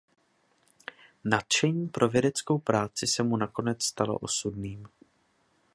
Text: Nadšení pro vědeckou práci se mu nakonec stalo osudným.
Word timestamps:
Nadšení 1.23 1.87
pro 1.89 2.09
vědeckou 2.09 2.59
práci 2.59 3.07
se 3.07 3.23
mu 3.23 3.37
nakonec 3.37 3.83
stalo 3.83 4.17
osudným. 4.17 4.87